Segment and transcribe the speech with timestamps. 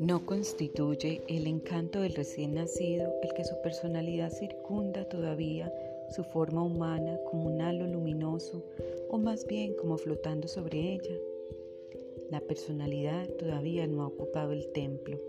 [0.00, 5.70] No constituye el encanto del recién nacido el que su personalidad circunda todavía
[6.08, 8.64] su forma humana como un halo luminoso
[9.10, 11.18] o más bien como flotando sobre ella.
[12.30, 15.20] La personalidad todavía no ha ocupado el templo,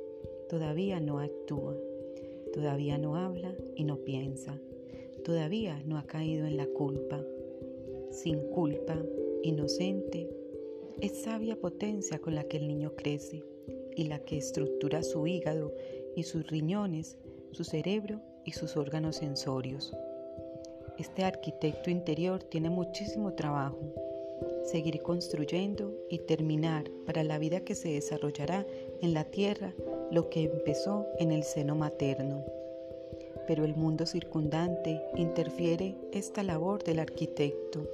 [0.48, 1.76] todavía no actúa,
[2.54, 4.58] todavía no habla y no piensa,
[5.26, 7.22] todavía no ha caído en la culpa.
[8.10, 8.98] Sin culpa,
[9.44, 10.30] inocente,
[11.02, 13.51] es sabia potencia con la que el niño crece
[14.02, 15.72] y la que estructura su hígado
[16.16, 17.18] y sus riñones,
[17.52, 19.96] su cerebro y sus órganos sensorios.
[20.98, 23.80] Este arquitecto interior tiene muchísimo trabajo.
[24.64, 28.66] Seguir construyendo y terminar para la vida que se desarrollará
[29.02, 29.76] en la tierra
[30.10, 32.44] lo que empezó en el seno materno.
[33.48, 37.88] Pero el mundo circundante interfiere esta labor del arquitecto.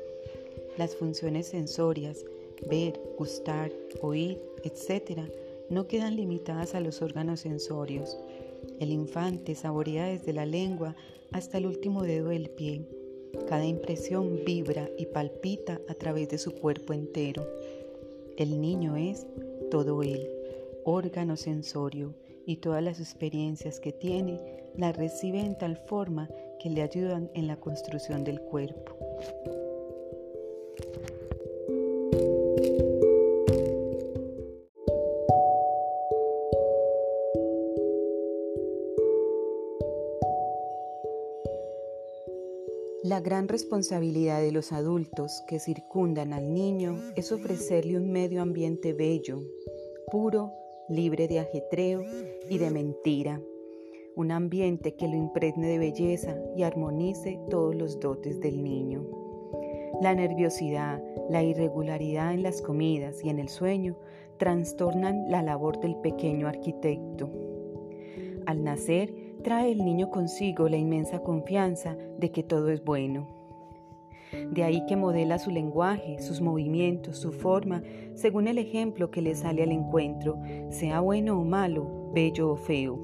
[0.78, 2.24] Las funciones sensorias,
[2.70, 5.30] ver, gustar, oír, etc.,
[5.70, 8.18] no quedan limitadas a los órganos sensorios.
[8.80, 10.96] El infante saborea desde la lengua
[11.32, 12.88] hasta el último dedo del pie.
[13.48, 17.48] Cada impresión vibra y palpita a través de su cuerpo entero.
[18.38, 19.28] El niño es
[19.70, 20.30] todo él,
[20.86, 22.16] órgano sensorio,
[22.48, 24.40] y todas las experiencias que tiene
[24.78, 26.30] las recibe en tal forma
[26.60, 28.96] que le ayudan en la construcción del cuerpo.
[43.08, 48.92] La gran responsabilidad de los adultos que circundan al niño es ofrecerle un medio ambiente
[48.92, 49.44] bello,
[50.12, 50.52] puro,
[50.90, 52.04] libre de ajetreo
[52.50, 53.42] y de mentira.
[54.18, 59.08] Un ambiente que lo impregne de belleza y armonice todos los dotes del niño.
[60.02, 63.96] La nerviosidad, la irregularidad en las comidas y en el sueño
[64.36, 67.30] trastornan la labor del pequeño arquitecto.
[68.46, 73.28] Al nacer, trae el niño consigo la inmensa confianza de que todo es bueno.
[74.52, 77.82] De ahí que modela su lenguaje, sus movimientos, su forma,
[78.14, 80.38] según el ejemplo que le sale al encuentro,
[80.68, 83.00] sea bueno o malo, bello o feo.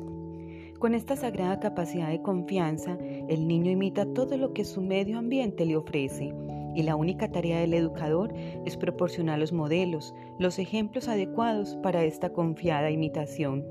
[0.79, 2.97] Con esta sagrada capacidad de confianza,
[3.29, 6.33] el niño imita todo lo que su medio ambiente le ofrece,
[6.75, 8.33] y la única tarea del educador
[8.65, 13.63] es proporcionar los modelos, los ejemplos adecuados para esta confiada imitación.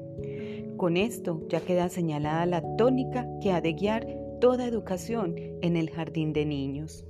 [0.82, 4.04] Con esto ya queda señalada la tónica que ha de guiar
[4.40, 7.04] toda educación en el jardín de niños.